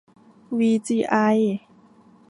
[0.57, 1.15] วีจีไอ